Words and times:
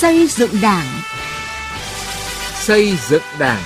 Xây 0.00 0.26
dựng 0.26 0.50
Đảng. 0.62 0.86
Xây 2.54 2.92
dựng 3.08 3.22
Đảng. 3.40 3.62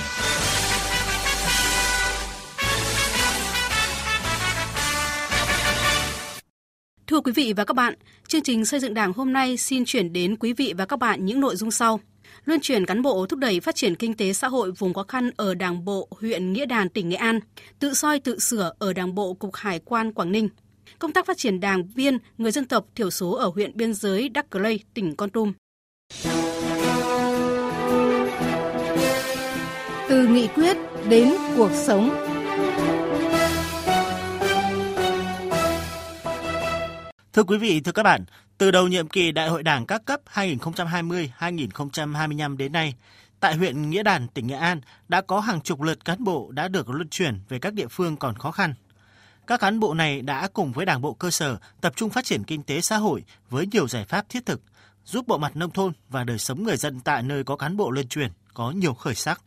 Thưa 7.07 7.19
quý 7.19 7.31
vị 7.31 7.53
và 7.57 7.65
các 7.65 7.73
bạn, 7.73 7.93
chương 8.27 8.41
trình 8.41 8.65
xây 8.65 8.79
dựng 8.79 8.93
Đảng 8.93 9.13
hôm 9.13 9.33
nay 9.33 9.57
xin 9.57 9.85
chuyển 9.85 10.13
đến 10.13 10.35
quý 10.35 10.53
vị 10.53 10.73
và 10.77 10.85
các 10.85 10.99
bạn 10.99 11.25
những 11.25 11.39
nội 11.39 11.55
dung 11.55 11.71
sau. 11.71 11.99
Luân 12.45 12.59
chuyển 12.59 12.85
cán 12.85 13.01
bộ 13.01 13.25
thúc 13.25 13.39
đẩy 13.39 13.59
phát 13.59 13.75
triển 13.75 13.95
kinh 13.95 14.13
tế 14.13 14.33
xã 14.33 14.47
hội 14.47 14.71
vùng 14.71 14.93
khó 14.93 15.05
khăn 15.07 15.31
ở 15.37 15.53
Đảng 15.53 15.85
bộ 15.85 16.07
huyện 16.21 16.53
Nghĩa 16.53 16.65
Đàn 16.65 16.89
tỉnh 16.89 17.09
Nghệ 17.09 17.15
An, 17.15 17.39
tự 17.79 17.93
soi 17.93 18.19
tự 18.19 18.39
sửa 18.39 18.73
ở 18.79 18.93
Đảng 18.93 19.15
bộ 19.15 19.33
Cục 19.33 19.55
Hải 19.55 19.79
quan 19.79 20.13
Quảng 20.13 20.31
Ninh. 20.31 20.49
Công 20.99 21.11
tác 21.11 21.25
phát 21.25 21.37
triển 21.37 21.59
đảng 21.59 21.87
viên 21.87 22.17
người 22.37 22.51
dân 22.51 22.65
tộc 22.65 22.85
thiểu 22.95 23.09
số 23.09 23.31
ở 23.31 23.51
huyện 23.55 23.77
biên 23.77 23.93
giới 23.93 24.29
Đắc 24.29 24.49
Cờ 24.49 24.59
Lây, 24.59 24.79
tỉnh 24.93 25.15
Con 25.15 25.29
Tum. 25.29 25.53
Từ 30.25 30.31
nghị 30.31 30.47
quyết 30.47 30.77
đến 31.09 31.33
cuộc 31.57 31.71
sống. 31.73 32.09
Thưa 37.33 37.43
quý 37.43 37.57
vị, 37.57 37.81
thưa 37.81 37.91
các 37.91 38.03
bạn, 38.03 38.25
từ 38.57 38.71
đầu 38.71 38.87
nhiệm 38.87 39.07
kỳ 39.07 39.31
Đại 39.31 39.49
hội 39.49 39.63
Đảng 39.63 39.85
các 39.85 40.05
cấp 40.05 40.21
2020-2025 40.33 42.57
đến 42.57 42.71
nay, 42.71 42.93
tại 43.39 43.55
huyện 43.55 43.89
Nghĩa 43.89 44.03
Đàn, 44.03 44.27
tỉnh 44.27 44.47
Nghệ 44.47 44.55
An 44.55 44.81
đã 45.07 45.21
có 45.21 45.39
hàng 45.39 45.61
chục 45.61 45.81
lượt 45.81 46.05
cán 46.05 46.23
bộ 46.23 46.51
đã 46.51 46.67
được 46.67 46.89
luân 46.89 47.09
chuyển 47.09 47.39
về 47.49 47.59
các 47.59 47.73
địa 47.73 47.87
phương 47.87 48.17
còn 48.17 48.35
khó 48.35 48.51
khăn. 48.51 48.73
Các 49.47 49.59
cán 49.59 49.79
bộ 49.79 49.93
này 49.93 50.21
đã 50.21 50.47
cùng 50.53 50.71
với 50.71 50.85
Đảng 50.85 51.01
bộ 51.01 51.13
cơ 51.13 51.31
sở 51.31 51.57
tập 51.81 51.93
trung 51.95 52.09
phát 52.09 52.25
triển 52.25 52.43
kinh 52.43 52.63
tế 52.63 52.81
xã 52.81 52.97
hội 52.97 53.23
với 53.49 53.67
nhiều 53.71 53.87
giải 53.87 54.05
pháp 54.05 54.29
thiết 54.29 54.45
thực, 54.45 54.61
giúp 55.05 55.27
bộ 55.27 55.37
mặt 55.37 55.55
nông 55.55 55.71
thôn 55.71 55.93
và 56.09 56.23
đời 56.23 56.37
sống 56.37 56.63
người 56.63 56.77
dân 56.77 56.99
tại 56.99 57.23
nơi 57.23 57.43
có 57.43 57.55
cán 57.55 57.77
bộ 57.77 57.91
luân 57.91 58.07
chuyển 58.07 58.31
có 58.53 58.71
nhiều 58.71 58.93
khởi 58.93 59.15
sắc. 59.15 59.41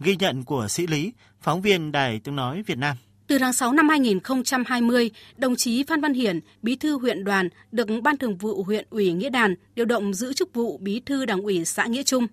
Ghi 0.00 0.16
nhận 0.16 0.44
của 0.44 0.68
Sĩ 0.68 0.86
Lý, 0.86 1.12
phóng 1.40 1.62
viên 1.62 1.92
Đài 1.92 2.20
Tiếng 2.24 2.36
Nói 2.36 2.62
Việt 2.66 2.78
Nam. 2.78 2.96
Từ 3.26 3.38
tháng 3.38 3.52
6 3.52 3.72
năm 3.72 3.88
2020, 3.88 5.10
đồng 5.36 5.56
chí 5.56 5.82
Phan 5.82 6.00
Văn 6.00 6.14
Hiển, 6.14 6.40
bí 6.62 6.76
thư 6.76 6.98
huyện 6.98 7.24
đoàn, 7.24 7.48
được 7.72 7.88
Ban 8.02 8.16
Thường 8.16 8.36
vụ 8.36 8.62
huyện 8.62 8.86
ủy 8.90 9.12
Nghĩa 9.12 9.30
Đàn 9.30 9.54
điều 9.74 9.86
động 9.86 10.14
giữ 10.14 10.32
chức 10.32 10.54
vụ 10.54 10.78
bí 10.78 11.00
thư 11.06 11.24
đảng 11.24 11.42
ủy 11.42 11.64
xã 11.64 11.86
Nghĩa 11.86 12.02
Trung. 12.02 12.26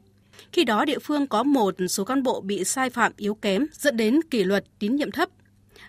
Khi 0.51 0.63
đó 0.63 0.85
địa 0.85 0.99
phương 0.99 1.27
có 1.27 1.43
một 1.43 1.75
số 1.89 2.03
cán 2.03 2.23
bộ 2.23 2.41
bị 2.41 2.63
sai 2.63 2.89
phạm 2.89 3.11
yếu 3.17 3.35
kém 3.35 3.65
dẫn 3.73 3.97
đến 3.97 4.19
kỷ 4.29 4.43
luật 4.43 4.63
tín 4.79 4.95
nhiệm 4.95 5.11
thấp. 5.11 5.29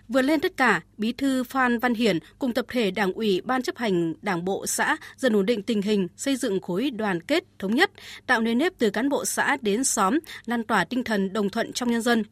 Vượt 0.07 0.21
lên 0.21 0.39
tất 0.39 0.57
cả, 0.57 0.81
Bí 0.97 1.11
thư 1.11 1.43
Phan 1.43 1.79
Văn 1.79 1.93
Hiển 1.93 2.19
cùng 2.39 2.53
tập 2.53 2.65
thể 2.69 2.91
Đảng 2.91 3.13
ủy 3.13 3.41
Ban 3.41 3.61
chấp 3.61 3.77
hành 3.77 4.13
Đảng 4.21 4.45
bộ 4.45 4.65
xã 4.67 4.97
dần 5.17 5.33
ổn 5.35 5.45
định 5.45 5.63
tình 5.63 5.81
hình, 5.81 6.07
xây 6.17 6.35
dựng 6.35 6.61
khối 6.61 6.89
đoàn 6.89 7.21
kết 7.21 7.43
thống 7.59 7.75
nhất, 7.75 7.91
tạo 8.25 8.41
nền 8.41 8.57
nếp 8.57 8.73
từ 8.79 8.89
cán 8.89 9.09
bộ 9.09 9.25
xã 9.25 9.57
đến 9.61 9.83
xóm, 9.83 10.19
lan 10.45 10.63
tỏa 10.63 10.85
tinh 10.85 11.03
thần 11.03 11.33
đồng 11.33 11.49
thuận 11.49 11.73
trong 11.73 11.91
nhân 11.91 12.01
dân. 12.01 12.23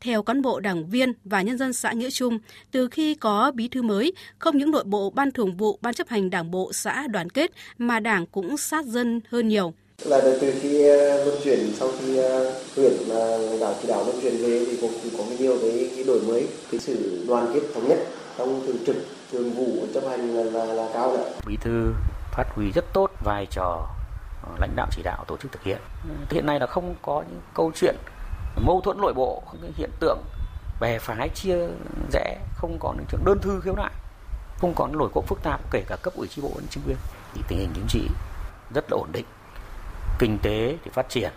Theo 0.00 0.22
cán 0.22 0.42
bộ 0.42 0.60
đảng 0.60 0.86
viên 0.86 1.12
và 1.24 1.42
nhân 1.42 1.58
dân 1.58 1.72
xã 1.72 1.92
Nghĩa 1.92 2.10
Trung, 2.10 2.38
từ 2.70 2.88
khi 2.88 3.14
có 3.14 3.52
bí 3.54 3.68
thư 3.68 3.82
mới, 3.82 4.12
không 4.38 4.58
những 4.58 4.70
nội 4.70 4.84
bộ 4.84 5.10
ban 5.10 5.30
thường 5.30 5.56
vụ, 5.56 5.78
ban 5.82 5.94
chấp 5.94 6.08
hành 6.08 6.30
đảng 6.30 6.50
bộ 6.50 6.72
xã 6.72 7.06
đoàn 7.06 7.30
kết 7.30 7.50
mà 7.78 8.00
đảng 8.00 8.26
cũng 8.26 8.56
sát 8.56 8.84
dân 8.84 9.20
hơn 9.28 9.48
nhiều 9.48 9.74
là 10.04 10.20
từ 10.40 10.54
khi 10.60 10.88
ờ, 10.88 11.24
luân 11.24 11.40
chuyển 11.44 11.72
sau 11.74 11.88
khi 11.98 12.16
ờ, 12.16 12.52
huyện 12.76 12.92
là 12.92 13.38
đảo 13.60 13.74
chỉ 13.82 13.88
đạo 13.88 14.04
luân 14.04 14.20
chuyển 14.22 14.36
về 14.36 14.64
thì 14.66 14.78
cũng 14.80 14.92
có 15.18 15.24
nhiều 15.38 15.56
cái, 15.62 15.90
cái 15.94 16.04
đổi 16.04 16.20
mới 16.20 16.48
cái 16.70 16.80
sự 16.80 17.24
đoàn 17.28 17.50
kết 17.54 17.60
thống 17.74 17.88
nhất 17.88 17.98
trong 18.38 18.66
thường 18.66 18.76
trực 18.86 18.96
thường 19.32 19.52
vụ 19.52 19.86
chấp 19.94 20.02
hành 20.08 20.34
là, 20.34 20.42
là, 20.42 20.64
là 20.64 20.88
cao 20.94 21.12
nữa 21.12 21.30
bí 21.46 21.56
thư 21.60 21.92
phát 22.32 22.44
huy 22.54 22.70
rất 22.74 22.84
tốt 22.92 23.10
vai 23.24 23.46
trò 23.50 23.86
ờ, 24.42 24.50
lãnh 24.60 24.76
đạo 24.76 24.86
chỉ 24.90 25.02
đạo 25.02 25.24
tổ 25.28 25.36
chức 25.36 25.52
thực 25.52 25.62
hiện. 25.62 25.78
Ừ, 26.04 26.14
hiện 26.30 26.46
nay 26.46 26.60
là 26.60 26.66
không 26.66 26.94
có 27.02 27.24
những 27.28 27.40
câu 27.54 27.72
chuyện 27.74 27.96
mâu 28.56 28.80
thuẫn 28.80 28.98
nội 29.00 29.12
bộ 29.14 29.42
không 29.46 29.58
cái 29.62 29.70
hiện 29.76 29.90
tượng 30.00 30.18
bè 30.80 30.98
phái 30.98 31.28
chia 31.28 31.56
rẽ 32.12 32.38
không 32.56 32.78
còn 32.80 32.96
những 32.96 33.06
chuyện 33.10 33.24
đơn 33.24 33.38
thư 33.42 33.60
khiếu 33.60 33.74
nại 33.76 33.92
không 34.58 34.74
còn 34.76 34.98
nổi 34.98 35.08
cộm 35.14 35.24
phức 35.26 35.42
tạp 35.42 35.60
kể 35.70 35.82
cả 35.88 35.96
cấp 36.02 36.14
ủy 36.16 36.28
chi 36.28 36.42
bộ 36.42 36.50
đến 36.54 36.66
chính 36.70 36.82
quyền. 36.86 36.96
Thì 37.34 37.42
tình 37.48 37.58
hình 37.58 37.70
chính 37.74 37.86
trị 37.88 38.08
rất 38.74 38.84
là 38.90 38.96
ổn 38.96 39.08
định 39.12 39.24
kinh 40.18 40.38
tế 40.42 40.76
thì 40.84 40.90
phát 40.94 41.08
triển 41.08 41.30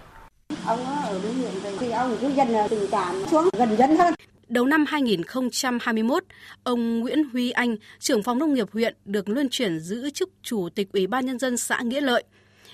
ông 0.65 0.85
ở 0.85 1.19
đối 1.23 1.33
huyện 1.33 1.51
thì 1.79 1.91
ông 1.91 2.17
cứ 2.21 2.27
dần 2.27 2.47
tình 2.69 2.87
cảm 2.91 3.15
xuống 3.31 3.49
gần 3.57 3.77
dân 3.77 3.97
hơn 3.97 4.13
Đầu 4.47 4.65
năm 4.65 4.85
2021, 4.87 6.23
ông 6.63 6.99
Nguyễn 6.99 7.23
Huy 7.33 7.51
Anh, 7.51 7.75
trưởng 7.99 8.23
phòng 8.23 8.39
nông 8.39 8.53
nghiệp 8.53 8.67
huyện 8.73 8.95
được 9.05 9.29
luân 9.29 9.49
chuyển 9.49 9.79
giữ 9.79 10.09
chức 10.09 10.29
chủ 10.43 10.69
tịch 10.75 10.87
Ủy 10.93 11.07
ban 11.07 11.25
nhân 11.25 11.39
dân 11.39 11.57
xã 11.57 11.81
Nghĩa 11.81 12.01
Lợi. 12.01 12.23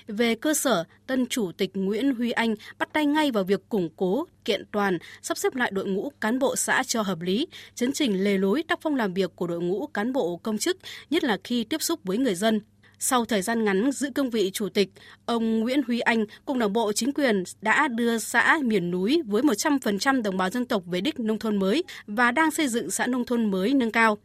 Về 0.06 0.34
cơ 0.34 0.54
sở, 0.54 0.84
tân 1.06 1.26
chủ 1.26 1.52
tịch 1.52 1.70
Nguyễn 1.74 2.14
Huy 2.14 2.30
Anh 2.30 2.54
bắt 2.78 2.88
tay 2.92 3.06
ngay 3.06 3.30
vào 3.30 3.44
việc 3.44 3.68
củng 3.68 3.88
cố, 3.96 4.24
kiện 4.44 4.64
toàn, 4.72 4.98
sắp 5.22 5.38
xếp 5.38 5.54
lại 5.54 5.70
đội 5.74 5.86
ngũ 5.86 6.12
cán 6.20 6.38
bộ 6.38 6.56
xã 6.56 6.82
cho 6.86 7.02
hợp 7.02 7.20
lý, 7.20 7.46
chấn 7.74 7.92
chỉnh 7.92 8.24
lề 8.24 8.38
lối 8.38 8.62
tác 8.68 8.78
phong 8.82 8.96
làm 8.96 9.14
việc 9.14 9.36
của 9.36 9.46
đội 9.46 9.60
ngũ 9.60 9.86
cán 9.86 10.12
bộ 10.12 10.36
công 10.36 10.58
chức, 10.58 10.76
nhất 11.10 11.24
là 11.24 11.38
khi 11.44 11.64
tiếp 11.64 11.82
xúc 11.82 12.00
với 12.04 12.18
người 12.18 12.34
dân. 12.34 12.60
Sau 12.98 13.24
thời 13.24 13.42
gian 13.42 13.64
ngắn 13.64 13.92
giữ 13.92 14.10
cương 14.14 14.30
vị 14.30 14.50
chủ 14.54 14.68
tịch, 14.68 14.88
ông 15.26 15.60
Nguyễn 15.60 15.80
Huy 15.86 16.00
Anh 16.00 16.24
cùng 16.44 16.58
đảng 16.58 16.72
bộ 16.72 16.92
chính 16.92 17.12
quyền 17.12 17.44
đã 17.60 17.88
đưa 17.88 18.18
xã 18.18 18.58
miền 18.62 18.90
núi 18.90 19.22
với 19.26 19.42
100% 19.42 20.22
đồng 20.22 20.36
bào 20.36 20.50
dân 20.50 20.64
tộc 20.64 20.82
về 20.86 21.00
đích 21.00 21.20
nông 21.20 21.38
thôn 21.38 21.56
mới 21.56 21.84
và 22.06 22.30
đang 22.30 22.50
xây 22.50 22.68
dựng 22.68 22.90
xã 22.90 23.06
nông 23.06 23.24
thôn 23.24 23.50
mới 23.50 23.74
nâng 23.74 23.92
cao. 23.92 24.18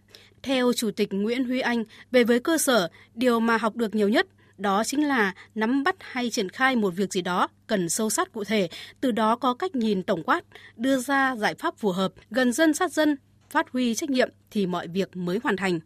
Theo 0.44 0.73
Chủ 0.73 0.91
tịch 0.91 1.13
Nguyễn 1.13 1.45
Huy 1.45 1.59
Anh, 1.59 1.83
về 2.12 2.23
với 2.23 2.39
cơ 2.39 2.57
sở, 2.57 2.89
điều 3.16 3.39
mà 3.39 3.57
học 3.57 3.75
được 3.75 3.95
nhiều 3.95 4.09
nhất 4.09 4.28
đó 4.57 4.83
chính 4.83 5.07
là 5.07 5.33
nắm 5.56 5.83
bắt 5.83 5.95
hay 6.00 6.29
triển 6.29 6.50
khai 6.50 6.75
một 6.75 6.94
việc 6.95 7.13
gì 7.13 7.22
đó 7.22 7.47
cần 7.67 7.89
sâu 7.89 8.09
sát 8.09 8.31
cụ 8.33 8.44
thể, 8.44 8.69
từ 9.01 9.12
đó 9.12 9.35
có 9.35 9.53
cách 9.53 9.75
nhìn 9.75 10.03
tổng 10.03 10.23
quát, 10.23 10.41
đưa 10.75 10.97
ra 10.97 11.35
giải 11.35 11.56
pháp 11.56 11.78
phù 11.78 11.91
hợp, 11.91 12.13
gần 12.31 12.53
dân 12.53 12.73
sát 12.73 12.91
dân, 12.91 13.16
phát 13.50 13.69
huy 13.69 13.95
trách 13.95 14.09
nhiệm 14.09 14.29
thì 14.51 14.66
mọi 14.66 14.88
việc 14.88 15.17
mới 15.17 15.39
hoàn 15.44 15.57
thành 15.57 15.79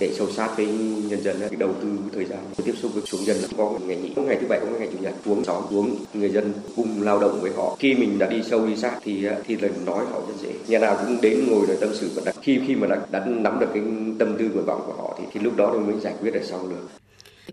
để 0.00 0.14
sâu 0.18 0.30
sát 0.30 0.56
với 0.56 0.66
nhân 1.08 1.22
dân 1.22 1.36
thì 1.50 1.56
đầu 1.56 1.74
tư 1.82 1.98
thời 2.14 2.24
gian 2.24 2.38
tiếp 2.64 2.74
xúc 2.82 2.94
với 2.94 3.02
xuống 3.06 3.24
dân 3.24 3.36
có 3.56 3.78
ngày 3.86 3.96
nghỉ 3.96 4.12
có 4.16 4.22
ngày 4.22 4.36
thứ 4.40 4.46
bảy 4.48 4.60
có 4.60 4.78
ngày 4.78 4.88
chủ 4.92 4.98
nhật 5.00 5.14
xuống 5.24 5.44
xóm 5.44 5.62
xuống 5.70 5.96
người 6.14 6.30
dân 6.30 6.52
cùng 6.76 7.02
lao 7.02 7.20
động 7.20 7.40
với 7.40 7.50
họ. 7.56 7.76
Khi 7.78 7.94
mình 7.94 8.18
đã 8.18 8.26
đi 8.26 8.42
sâu 8.42 8.66
đi 8.66 8.76
sát 8.76 8.98
thì 9.02 9.24
à, 9.24 9.36
thì 9.46 9.56
lời 9.56 9.70
nói 9.86 10.04
họ 10.10 10.20
rất 10.28 10.34
dễ. 10.42 10.52
Nhà 10.68 10.78
nào 10.78 10.98
cũng 11.06 11.18
đến 11.22 11.46
ngồi 11.50 11.66
rồi 11.66 11.76
tâm 11.80 11.90
sự 11.94 12.10
và 12.14 12.22
đặt 12.26 12.34
khi 12.42 12.60
khi 12.66 12.74
mà 12.74 12.86
đã, 12.86 12.96
đã 13.10 13.26
nắm 13.26 13.60
được 13.60 13.68
cái 13.74 13.82
tâm 14.18 14.36
tư 14.38 14.50
nguyện 14.52 14.64
vọng 14.66 14.82
của 14.86 14.92
họ 14.92 15.18
thì 15.18 15.24
thì 15.32 15.40
lúc 15.40 15.56
đó 15.56 15.78
mới 15.78 16.00
giải 16.00 16.14
quyết 16.20 16.30
được 16.34 16.44
xong 16.44 16.70
được. 16.70 16.88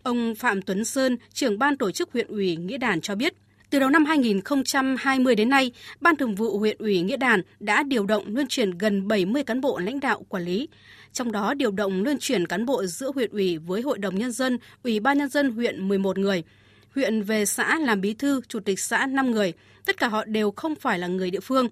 Ông 0.03 0.35
Phạm 0.35 0.61
Tuấn 0.61 0.85
Sơn, 0.85 1.17
trưởng 1.33 1.59
ban 1.59 1.77
tổ 1.77 1.91
chức 1.91 2.09
huyện 2.13 2.27
ủy 2.27 2.55
Nghĩa 2.55 2.77
Đàn 2.77 3.01
cho 3.01 3.15
biết, 3.15 3.33
từ 3.69 3.79
đầu 3.79 3.89
năm 3.89 4.05
2020 4.05 5.35
đến 5.35 5.49
nay, 5.49 5.71
Ban 6.01 6.15
Thường 6.15 6.35
vụ 6.35 6.59
huyện 6.59 6.77
ủy 6.79 7.01
Nghĩa 7.01 7.17
Đàn 7.17 7.41
đã 7.59 7.83
điều 7.83 8.05
động 8.05 8.23
luân 8.27 8.47
chuyển 8.47 8.71
gần 8.71 9.07
70 9.07 9.43
cán 9.43 9.61
bộ 9.61 9.77
lãnh 9.77 9.99
đạo 9.99 10.23
quản 10.29 10.43
lý, 10.43 10.67
trong 11.15 11.31
đó 11.31 11.53
điều 11.53 11.71
động 11.71 12.03
luân 12.03 12.17
chuyển 12.19 12.47
cán 12.47 12.65
bộ 12.65 12.85
giữa 12.85 13.11
huyện 13.15 13.31
ủy 13.31 13.57
với 13.57 13.81
Hội 13.81 13.97
đồng 13.97 14.15
Nhân 14.15 14.31
dân, 14.31 14.57
Ủy 14.83 14.99
ban 14.99 15.17
Nhân 15.17 15.29
dân 15.29 15.51
huyện 15.51 15.87
11 15.87 16.17
người, 16.17 16.43
huyện 16.95 17.21
về 17.21 17.45
xã 17.45 17.79
làm 17.79 18.01
bí 18.01 18.13
thư, 18.13 18.41
chủ 18.47 18.59
tịch 18.59 18.79
xã 18.79 19.05
5 19.05 19.31
người, 19.31 19.53
tất 19.85 19.97
cả 19.97 20.07
họ 20.07 20.25
đều 20.25 20.51
không 20.51 20.75
phải 20.75 20.99
là 20.99 21.07
người 21.07 21.31
địa 21.31 21.39
phương. 21.39 21.67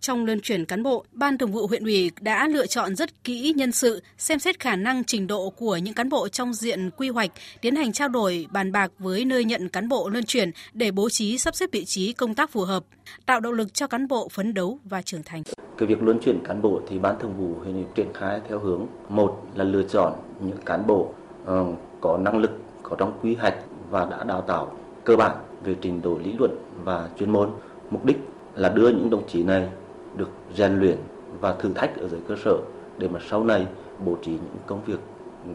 Trong 0.00 0.24
luân 0.24 0.40
chuyển 0.40 0.64
cán 0.64 0.82
bộ, 0.82 1.04
Ban 1.12 1.38
Thường 1.38 1.52
vụ 1.52 1.66
huyện 1.66 1.84
ủy 1.84 2.10
đã 2.20 2.48
lựa 2.48 2.66
chọn 2.66 2.96
rất 2.96 3.24
kỹ 3.24 3.52
nhân 3.56 3.72
sự, 3.72 4.02
xem 4.18 4.38
xét 4.38 4.60
khả 4.60 4.76
năng 4.76 5.04
trình 5.04 5.26
độ 5.26 5.50
của 5.50 5.76
những 5.76 5.94
cán 5.94 6.08
bộ 6.08 6.28
trong 6.28 6.54
diện 6.54 6.90
quy 6.96 7.08
hoạch, 7.08 7.30
tiến 7.60 7.76
hành 7.76 7.92
trao 7.92 8.08
đổi 8.08 8.46
bàn 8.50 8.72
bạc 8.72 8.92
với 8.98 9.24
nơi 9.24 9.44
nhận 9.44 9.68
cán 9.68 9.88
bộ 9.88 10.08
luân 10.08 10.24
chuyển 10.24 10.50
để 10.72 10.90
bố 10.90 11.08
trí 11.08 11.38
sắp 11.38 11.54
xếp 11.54 11.70
vị 11.72 11.84
trí 11.84 12.12
công 12.12 12.34
tác 12.34 12.50
phù 12.50 12.60
hợp, 12.60 12.84
tạo 13.26 13.40
động 13.40 13.52
lực 13.52 13.74
cho 13.74 13.86
cán 13.86 14.08
bộ 14.08 14.28
phấn 14.28 14.54
đấu 14.54 14.78
và 14.84 15.02
trưởng 15.02 15.22
thành. 15.22 15.42
Cái 15.78 15.88
việc 15.88 16.02
luân 16.02 16.18
chuyển 16.24 16.44
cán 16.44 16.62
bộ 16.62 16.80
thì 16.88 16.98
Ban 16.98 17.18
Thường 17.20 17.34
vụ 17.38 17.54
huyện 17.54 17.74
ủy 17.74 17.84
triển 17.94 18.08
khai 18.14 18.40
theo 18.48 18.58
hướng 18.58 18.86
một 19.08 19.42
là 19.54 19.64
lựa 19.64 19.82
chọn 19.82 20.12
những 20.40 20.58
cán 20.66 20.86
bộ 20.86 21.14
ờ, 21.44 21.64
có 22.00 22.18
năng 22.18 22.38
lực, 22.38 22.50
có 22.82 22.96
trong 22.98 23.18
quy 23.22 23.34
hoạch 23.34 23.54
và 23.94 24.04
đã 24.10 24.24
đào 24.24 24.42
tạo 24.42 24.78
cơ 25.04 25.16
bản 25.16 25.36
về 25.64 25.74
trình 25.80 26.02
độ 26.02 26.18
lý 26.24 26.32
luận 26.38 26.50
và 26.84 27.08
chuyên 27.18 27.30
môn. 27.30 27.50
Mục 27.90 28.04
đích 28.04 28.16
là 28.54 28.68
đưa 28.68 28.88
những 28.88 29.10
đồng 29.10 29.28
chí 29.28 29.42
này 29.42 29.68
được 30.16 30.30
rèn 30.56 30.78
luyện 30.80 30.96
và 31.40 31.54
thử 31.54 31.72
thách 31.74 31.96
ở 31.96 32.08
dưới 32.08 32.20
cơ 32.28 32.34
sở 32.44 32.56
để 32.98 33.08
mà 33.08 33.20
sau 33.30 33.44
này 33.44 33.66
bố 34.04 34.16
trí 34.24 34.30
những 34.30 34.56
công 34.66 34.84
việc 34.84 34.98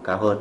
cao 0.03 0.18
hơn. 0.18 0.38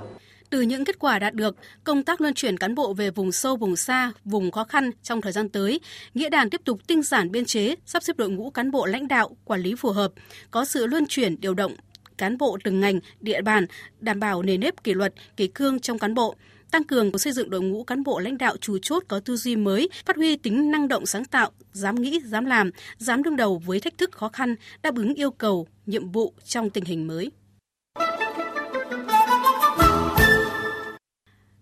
Từ 0.51 0.61
những 0.61 0.85
kết 0.85 0.99
quả 0.99 1.19
đạt 1.19 1.35
được, 1.35 1.57
công 1.85 2.03
tác 2.03 2.21
luân 2.21 2.35
chuyển 2.35 2.57
cán 2.57 2.75
bộ 2.75 2.93
về 2.93 3.11
vùng 3.11 3.33
sâu, 3.33 3.57
vùng 3.57 3.77
xa, 3.77 4.13
vùng 4.25 4.51
khó 4.51 4.65
khăn 4.65 4.91
trong 5.03 5.21
thời 5.21 5.33
gian 5.33 5.49
tới, 5.49 5.81
Nghĩa 6.15 6.29
đàn 6.29 6.51
tiếp 6.51 6.61
tục 6.65 6.81
tinh 6.87 7.03
giản 7.03 7.31
biên 7.31 7.45
chế, 7.45 7.75
sắp 7.87 8.03
xếp 8.03 8.17
đội 8.17 8.31
ngũ 8.31 8.51
cán 8.51 8.71
bộ 8.71 8.87
lãnh 8.87 9.09
đạo, 9.09 9.37
quản 9.45 9.61
lý 9.61 9.75
phù 9.75 9.91
hợp, 9.91 10.13
có 10.51 10.65
sự 10.65 10.87
luân 10.87 11.07
chuyển 11.09 11.41
điều 11.41 11.55
động 11.55 11.73
cán 12.19 12.39
bộ 12.39 12.59
từng 12.65 12.81
ngành, 12.81 13.01
địa 13.21 13.41
bàn, 13.41 13.67
đảm 14.01 14.21
bảo 14.21 14.43
nền 14.43 14.61
nếp 14.61 14.85
kỷ 14.85 14.95
luật, 14.95 15.15
kỷ 15.37 15.47
cương 15.47 15.81
trong 15.81 15.99
cán 15.99 16.15
bộ, 16.15 16.35
tăng 16.71 16.85
cường 16.85 17.19
xây 17.19 17.33
dựng 17.33 17.51
đội 17.51 17.61
ngũ 17.61 17.85
cán 17.85 18.03
bộ 18.03 18.19
lãnh 18.19 18.39
đạo 18.39 18.57
chủ 18.61 18.79
chốt 18.83 19.03
có 19.09 19.21
tư 19.21 19.37
duy 19.37 19.57
mới, 19.57 19.89
phát 20.07 20.17
huy 20.17 20.37
tính 20.37 20.71
năng 20.71 20.89
động 20.89 21.07
sáng 21.07 21.25
tạo, 21.25 21.51
dám 21.73 21.95
nghĩ, 21.95 22.21
dám 22.25 22.45
làm, 22.45 22.71
dám 22.99 23.23
đương 23.23 23.37
đầu 23.37 23.63
với 23.67 23.81
thách 23.81 23.99
thức 23.99 24.13
khó 24.13 24.29
khăn, 24.29 24.55
đáp 24.83 24.97
ứng 24.97 25.15
yêu 25.15 25.31
cầu, 25.31 25.67
nhiệm 25.87 26.13
vụ 26.13 26.35
trong 26.45 26.71
tình 26.71 26.85
hình 26.85 27.07
mới. 27.07 27.31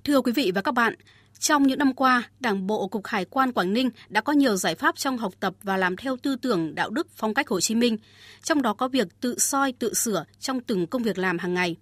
Thưa 0.04 0.20
quý 0.20 0.32
vị 0.32 0.52
và 0.54 0.62
các 0.62 0.72
bạn, 0.72 0.94
trong 1.38 1.62
những 1.62 1.78
năm 1.78 1.94
qua, 1.94 2.22
Đảng 2.40 2.66
bộ 2.66 2.88
Cục 2.88 3.06
Hải 3.06 3.24
quan 3.24 3.52
Quảng 3.52 3.72
Ninh 3.72 3.90
đã 4.08 4.20
có 4.20 4.32
nhiều 4.32 4.56
giải 4.56 4.74
pháp 4.74 4.96
trong 4.96 5.18
học 5.18 5.34
tập 5.40 5.54
và 5.62 5.76
làm 5.76 5.96
theo 5.96 6.16
tư 6.16 6.36
tưởng 6.36 6.74
đạo 6.74 6.90
đức 6.90 7.06
phong 7.16 7.34
cách 7.34 7.48
Hồ 7.48 7.60
Chí 7.60 7.74
Minh, 7.74 7.96
trong 8.42 8.62
đó 8.62 8.74
có 8.74 8.88
việc 8.88 9.08
tự 9.20 9.38
soi 9.38 9.72
tự 9.72 9.94
sửa 9.94 10.24
trong 10.40 10.60
từng 10.60 10.86
công 10.86 11.02
việc 11.02 11.18
làm 11.18 11.38
hàng 11.38 11.54
ngày. 11.54 11.76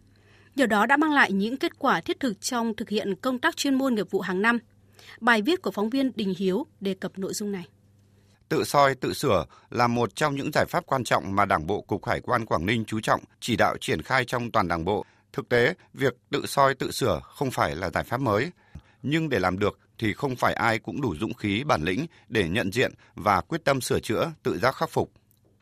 Điều 0.55 0.67
đó 0.67 0.87
đã 0.87 0.97
mang 0.97 1.13
lại 1.13 1.33
những 1.33 1.57
kết 1.57 1.79
quả 1.79 2.01
thiết 2.01 2.21
thực 2.21 2.41
trong 2.41 2.77
thực 2.77 2.89
hiện 2.89 3.15
công 3.15 3.39
tác 3.39 3.57
chuyên 3.57 3.75
môn 3.75 3.95
nghiệp 3.95 4.11
vụ 4.11 4.21
hàng 4.21 4.43
năm. 4.43 4.59
Bài 5.21 5.43
viết 5.43 5.63
của 5.63 5.71
phóng 5.71 5.91
viên 5.91 6.13
Đình 6.15 6.35
Hiếu 6.39 6.67
đề 6.81 6.95
cập 6.95 7.19
nội 7.19 7.33
dung 7.35 7.53
này. 7.53 7.65
Tự 8.49 8.65
soi 8.65 8.95
tự 8.95 9.13
sửa 9.13 9.45
là 9.71 9.87
một 9.87 10.17
trong 10.17 10.37
những 10.37 10.51
giải 10.53 10.65
pháp 10.69 10.87
quan 10.87 11.05
trọng 11.05 11.37
mà 11.37 11.45
Đảng 11.45 11.67
bộ 11.67 11.81
Cục 11.81 12.07
Hải 12.07 12.21
quan 12.21 12.47
Quảng 12.47 12.67
Ninh 12.67 12.85
chú 12.85 13.01
trọng 13.01 13.21
chỉ 13.41 13.57
đạo 13.57 13.77
triển 13.81 14.03
khai 14.03 14.25
trong 14.25 14.51
toàn 14.51 14.69
Đảng 14.69 14.85
bộ. 14.85 15.05
Thực 15.33 15.49
tế, 15.49 15.75
việc 15.95 16.17
tự 16.31 16.47
soi 16.47 16.75
tự 16.75 16.91
sửa 16.91 17.21
không 17.25 17.51
phải 17.51 17.77
là 17.77 17.91
giải 17.91 18.05
pháp 18.05 18.21
mới, 18.21 18.51
nhưng 19.03 19.29
để 19.29 19.39
làm 19.39 19.59
được 19.59 19.79
thì 19.99 20.13
không 20.13 20.37
phải 20.37 20.55
ai 20.55 20.79
cũng 20.79 21.01
đủ 21.01 21.15
dũng 21.17 21.35
khí 21.35 21.65
bản 21.65 21.83
lĩnh 21.83 22.07
để 22.29 22.49
nhận 22.49 22.73
diện 22.73 22.93
và 23.15 23.41
quyết 23.41 23.65
tâm 23.65 23.81
sửa 23.81 24.01
chữa, 24.01 24.33
tự 24.43 24.59
giác 24.59 24.75
khắc 24.75 24.91
phục. 24.91 25.13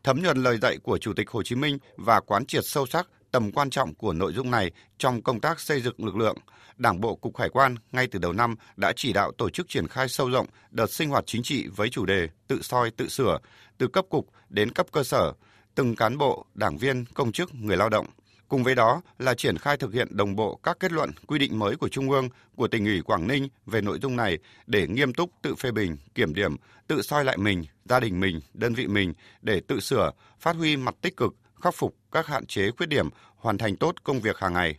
Thấm 0.05 0.23
nhuần 0.23 0.43
lời 0.43 0.59
dạy 0.63 0.79
của 0.83 0.99
Chủ 0.99 1.13
tịch 1.13 1.31
Hồ 1.31 1.43
Chí 1.43 1.55
Minh 1.55 1.79
và 1.97 2.21
quán 2.21 2.47
triệt 2.47 2.65
sâu 2.67 2.87
sắc 2.87 3.09
tầm 3.33 3.53
quan 3.53 3.71
trọng 3.71 3.95
của 3.95 4.13
nội 4.13 4.33
dung 4.33 4.51
này 4.51 4.71
trong 4.99 5.23
công 5.23 5.41
tác 5.41 5.61
xây 5.61 5.81
dựng 5.81 6.05
lực 6.05 6.17
lượng, 6.17 6.37
Đảng 6.77 7.01
bộ 7.01 7.15
Cục 7.17 7.39
Hải 7.39 7.49
quan 7.49 7.75
ngay 7.93 8.07
từ 8.07 8.19
đầu 8.19 8.33
năm 8.33 8.57
đã 8.77 8.93
chỉ 8.97 9.13
đạo 9.13 9.33
tổ 9.39 9.51
chức 9.51 9.69
triển 9.69 9.89
khai 9.89 10.09
sâu 10.09 10.29
rộng 10.31 10.47
đợt 10.71 10.91
sinh 10.91 11.11
hoạt 11.11 11.25
chính 11.27 11.43
trị 11.43 11.67
với 11.77 11.89
chủ 11.89 12.07
đề 12.07 12.29
tự 12.49 12.63
soi 12.63 12.91
tự 12.91 13.09
sửa 13.09 13.39
từ 13.79 13.89
cấp 13.89 14.05
cục 14.11 14.29
đến 14.49 14.73
cấp 14.73 14.87
cơ 14.93 15.03
sở, 15.03 15.33
từng 15.75 15.97
cán 15.97 16.19
bộ, 16.19 16.47
đảng 16.55 16.79
viên, 16.79 17.05
công 17.15 17.33
chức, 17.33 17.55
người 17.55 17.77
lao 17.77 17.89
động. 17.89 18.07
Cùng 18.49 18.65
với 18.65 18.75
đó 18.75 19.03
là 19.19 19.35
triển 19.35 19.59
khai 19.59 19.77
thực 19.77 19.93
hiện 19.93 20.17
đồng 20.17 20.37
bộ 20.37 20.61
các 20.63 20.77
kết 20.81 20.93
luận, 20.93 21.11
quy 21.27 21.39
định 21.39 21.59
mới 21.59 21.77
của 21.77 21.89
Trung 21.89 22.11
ương, 22.11 22.29
của 22.57 22.69
tỉnh 22.69 22.85
ủy 22.85 23.03
Quảng 23.03 23.27
Ninh 23.27 23.49
về 23.67 23.81
nội 23.81 23.99
dung 24.03 24.17
này 24.17 24.39
để 24.67 24.87
nghiêm 24.87 25.15
túc 25.15 25.31
tự 25.43 25.55
phê 25.55 25.71
bình, 25.71 25.97
kiểm 26.15 26.35
điểm, 26.35 26.57
tự 26.87 27.03
soi 27.03 27.25
lại 27.25 27.37
mình, 27.37 27.65
gia 27.85 28.01
đình 28.01 28.21
mình, 28.21 28.41
đơn 28.55 28.75
vị 28.75 28.87
mình 28.87 29.15
để 29.43 29.61
tự 29.69 29.81
sửa, 29.81 30.11
phát 30.41 30.57
huy 30.57 30.77
mặt 30.77 30.95
tích 31.01 31.17
cực, 31.17 31.35
khắc 31.63 31.75
phục 31.75 31.95
các 32.13 32.27
hạn 32.27 32.47
chế 32.47 32.71
khuyết 32.77 32.87
điểm, 32.87 33.09
hoàn 33.37 33.59
thành 33.59 33.77
tốt 33.77 33.95
công 34.05 34.21
việc 34.21 34.39
hàng 34.39 34.55
ngày. 34.55 34.79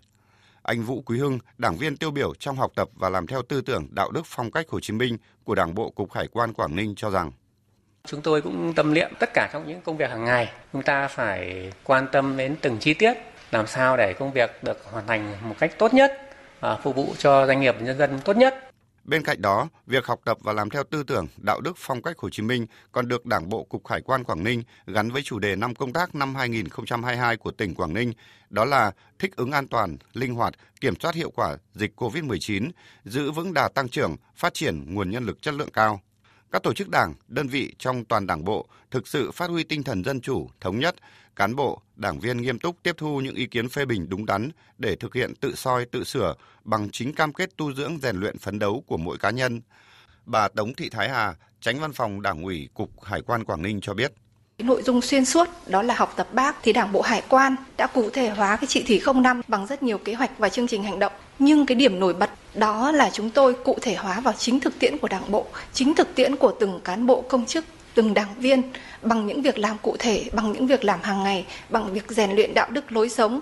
Anh 0.63 0.83
Vũ 0.83 1.03
Quý 1.05 1.19
Hưng, 1.19 1.39
đảng 1.57 1.77
viên 1.77 1.97
tiêu 1.97 2.11
biểu 2.11 2.33
trong 2.35 2.55
học 2.55 2.71
tập 2.75 2.89
và 2.95 3.09
làm 3.09 3.27
theo 3.27 3.41
tư 3.41 3.61
tưởng 3.61 3.87
đạo 3.91 4.11
đức 4.11 4.21
phong 4.25 4.51
cách 4.51 4.69
Hồ 4.69 4.79
Chí 4.79 4.93
Minh 4.93 5.17
của 5.43 5.55
Đảng 5.55 5.75
bộ 5.75 5.89
Cục 5.89 6.13
Hải 6.13 6.27
quan 6.27 6.53
Quảng 6.53 6.75
Ninh 6.75 6.95
cho 6.95 7.09
rằng 7.09 7.31
Chúng 8.07 8.21
tôi 8.21 8.41
cũng 8.41 8.73
tâm 8.73 8.93
niệm 8.93 9.11
tất 9.19 9.29
cả 9.33 9.49
trong 9.53 9.67
những 9.67 9.81
công 9.81 9.97
việc 9.97 10.09
hàng 10.09 10.25
ngày, 10.25 10.49
chúng 10.73 10.81
ta 10.81 11.07
phải 11.07 11.71
quan 11.83 12.07
tâm 12.11 12.37
đến 12.37 12.55
từng 12.61 12.77
chi 12.79 12.93
tiết, 12.93 13.13
làm 13.51 13.67
sao 13.67 13.97
để 13.97 14.13
công 14.13 14.31
việc 14.31 14.63
được 14.63 14.85
hoàn 14.91 15.07
thành 15.07 15.35
một 15.49 15.55
cách 15.59 15.73
tốt 15.77 15.93
nhất, 15.93 16.11
à, 16.59 16.77
phục 16.83 16.95
vụ 16.95 17.13
cho 17.17 17.47
doanh 17.47 17.61
nghiệp 17.61 17.75
và 17.79 17.85
nhân 17.85 17.97
dân 17.97 18.19
tốt 18.25 18.37
nhất. 18.37 18.72
Bên 19.03 19.23
cạnh 19.23 19.41
đó, 19.41 19.69
việc 19.87 20.05
học 20.05 20.19
tập 20.25 20.37
và 20.41 20.53
làm 20.53 20.69
theo 20.69 20.83
tư 20.83 21.03
tưởng, 21.03 21.27
đạo 21.37 21.61
đức 21.61 21.73
phong 21.77 22.01
cách 22.01 22.17
Hồ 22.17 22.29
Chí 22.29 22.43
Minh 22.43 22.67
còn 22.91 23.07
được 23.07 23.25
Đảng 23.25 23.49
bộ 23.49 23.63
Cục 23.63 23.87
Hải 23.87 24.01
quan 24.01 24.23
Quảng 24.23 24.43
Ninh 24.43 24.63
gắn 24.87 25.11
với 25.11 25.21
chủ 25.21 25.39
đề 25.39 25.55
năm 25.55 25.75
công 25.75 25.93
tác 25.93 26.15
năm 26.15 26.35
2022 26.35 27.37
của 27.37 27.51
tỉnh 27.51 27.75
Quảng 27.75 27.93
Ninh, 27.93 28.13
đó 28.49 28.65
là 28.65 28.91
thích 29.19 29.35
ứng 29.35 29.51
an 29.51 29.67
toàn, 29.67 29.97
linh 30.13 30.33
hoạt, 30.33 30.53
kiểm 30.81 30.93
soát 30.99 31.15
hiệu 31.15 31.31
quả 31.35 31.57
dịch 31.73 31.91
COVID-19, 31.95 32.69
giữ 33.05 33.31
vững 33.31 33.53
đà 33.53 33.67
tăng 33.67 33.89
trưởng, 33.89 34.15
phát 34.35 34.53
triển 34.53 34.93
nguồn 34.93 35.11
nhân 35.11 35.25
lực 35.25 35.41
chất 35.41 35.53
lượng 35.53 35.71
cao. 35.73 36.01
Các 36.53 36.63
tổ 36.63 36.73
chức 36.73 36.89
đảng, 36.89 37.13
đơn 37.27 37.47
vị 37.47 37.73
trong 37.79 38.05
toàn 38.05 38.27
đảng 38.27 38.43
bộ 38.43 38.67
thực 38.91 39.07
sự 39.07 39.31
phát 39.31 39.49
huy 39.49 39.63
tinh 39.63 39.83
thần 39.83 40.03
dân 40.03 40.21
chủ, 40.21 40.49
thống 40.61 40.79
nhất, 40.79 40.95
cán 41.35 41.55
bộ, 41.55 41.81
đảng 41.95 42.19
viên 42.19 42.41
nghiêm 42.41 42.59
túc 42.59 42.75
tiếp 42.83 42.95
thu 42.97 43.21
những 43.21 43.35
ý 43.35 43.45
kiến 43.45 43.69
phê 43.69 43.85
bình 43.85 44.09
đúng 44.09 44.25
đắn 44.25 44.49
để 44.77 44.95
thực 44.95 45.13
hiện 45.13 45.35
tự 45.35 45.55
soi 45.55 45.85
tự 45.85 46.03
sửa 46.03 46.35
bằng 46.63 46.89
chính 46.91 47.15
cam 47.15 47.33
kết 47.33 47.57
tu 47.57 47.73
dưỡng 47.73 47.99
rèn 48.01 48.15
luyện 48.15 48.37
phấn 48.37 48.59
đấu 48.59 48.83
của 48.87 48.97
mỗi 48.97 49.17
cá 49.17 49.29
nhân. 49.29 49.61
Bà 50.25 50.47
Tống 50.47 50.73
Thị 50.73 50.89
Thái 50.89 51.09
Hà, 51.09 51.35
tránh 51.61 51.79
văn 51.79 51.93
phòng 51.93 52.21
Đảng 52.21 52.43
ủy 52.43 52.69
Cục 52.73 53.03
Hải 53.03 53.21
quan 53.21 53.43
Quảng 53.43 53.61
Ninh 53.61 53.81
cho 53.81 53.93
biết. 53.93 54.13
Nội 54.63 54.81
dung 54.81 55.01
xuyên 55.01 55.25
suốt 55.25 55.49
đó 55.67 55.81
là 55.81 55.93
học 55.93 56.13
tập 56.15 56.27
bác 56.33 56.55
thì 56.63 56.73
Đảng 56.73 56.91
bộ 56.91 57.01
Hải 57.01 57.21
quan 57.29 57.55
đã 57.77 57.87
cụ 57.87 58.09
thể 58.09 58.29
hóa 58.29 58.55
cái 58.55 58.67
chỉ 58.67 58.83
thị 58.87 59.01
05 59.15 59.41
bằng 59.47 59.67
rất 59.67 59.83
nhiều 59.83 59.97
kế 59.97 60.13
hoạch 60.13 60.31
và 60.37 60.49
chương 60.49 60.67
trình 60.67 60.83
hành 60.83 60.99
động. 60.99 61.11
Nhưng 61.39 61.65
cái 61.65 61.75
điểm 61.75 61.99
nổi 61.99 62.13
bật 62.13 62.29
đó 62.55 62.91
là 62.91 63.09
chúng 63.13 63.29
tôi 63.29 63.53
cụ 63.53 63.77
thể 63.81 63.95
hóa 63.95 64.19
vào 64.19 64.33
chính 64.37 64.59
thực 64.59 64.79
tiễn 64.79 64.97
của 64.97 65.07
Đảng 65.07 65.31
bộ, 65.31 65.45
chính 65.73 65.95
thực 65.95 66.15
tiễn 66.15 66.35
của 66.35 66.53
từng 66.59 66.79
cán 66.83 67.07
bộ 67.07 67.21
công 67.21 67.45
chức, 67.45 67.65
từng 67.93 68.13
đảng 68.13 68.33
viên 68.37 68.61
bằng 69.01 69.27
những 69.27 69.41
việc 69.41 69.57
làm 69.57 69.77
cụ 69.81 69.95
thể, 69.99 70.25
bằng 70.33 70.51
những 70.51 70.67
việc 70.67 70.85
làm 70.85 70.99
hàng 71.01 71.23
ngày, 71.23 71.45
bằng 71.69 71.93
việc 71.93 72.05
rèn 72.09 72.31
luyện 72.31 72.53
đạo 72.53 72.67
đức 72.69 72.91
lối 72.91 73.09
sống. 73.09 73.39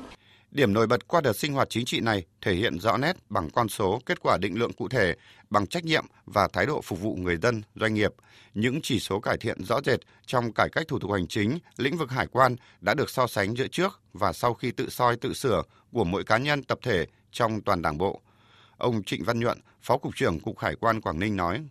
Điểm 0.51 0.73
nổi 0.73 0.87
bật 0.87 1.07
qua 1.07 1.21
đợt 1.21 1.33
sinh 1.33 1.53
hoạt 1.53 1.69
chính 1.69 1.85
trị 1.85 1.99
này 1.99 2.25
thể 2.41 2.53
hiện 2.53 2.79
rõ 2.79 2.97
nét 2.97 3.17
bằng 3.29 3.49
con 3.49 3.69
số, 3.69 4.01
kết 4.05 4.19
quả 4.21 4.37
định 4.37 4.59
lượng 4.59 4.73
cụ 4.73 4.87
thể, 4.87 5.15
bằng 5.49 5.67
trách 5.67 5.85
nhiệm 5.85 6.05
và 6.25 6.47
thái 6.53 6.65
độ 6.65 6.81
phục 6.81 7.01
vụ 7.01 7.15
người 7.15 7.37
dân, 7.37 7.61
doanh 7.75 7.93
nghiệp. 7.93 8.13
Những 8.53 8.79
chỉ 8.83 8.99
số 8.99 9.19
cải 9.19 9.37
thiện 9.37 9.63
rõ 9.63 9.81
rệt 9.85 9.99
trong 10.25 10.53
cải 10.53 10.69
cách 10.69 10.87
thủ 10.87 10.99
tục 10.99 11.11
hành 11.11 11.27
chính, 11.27 11.59
lĩnh 11.77 11.97
vực 11.97 12.11
hải 12.11 12.27
quan 12.27 12.55
đã 12.81 12.93
được 12.93 13.09
so 13.09 13.27
sánh 13.27 13.57
giữa 13.57 13.67
trước 13.67 13.99
và 14.13 14.33
sau 14.33 14.53
khi 14.53 14.71
tự 14.71 14.89
soi 14.89 15.15
tự 15.15 15.33
sửa 15.33 15.63
của 15.91 16.03
mỗi 16.03 16.23
cá 16.23 16.37
nhân 16.37 16.63
tập 16.63 16.79
thể 16.81 17.05
trong 17.31 17.61
toàn 17.61 17.81
đảng 17.81 17.97
bộ. 17.97 18.21
Ông 18.77 19.03
Trịnh 19.03 19.23
Văn 19.23 19.39
Nhuận, 19.39 19.59
Phó 19.81 19.97
Cục 19.97 20.15
trưởng 20.15 20.39
Cục 20.39 20.59
Hải 20.59 20.75
quan 20.75 21.01
Quảng 21.01 21.19
Ninh 21.19 21.35
nói. 21.35 21.61